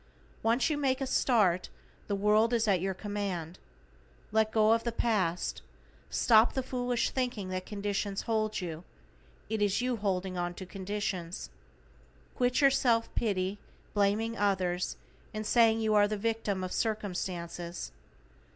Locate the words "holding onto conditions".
9.97-11.51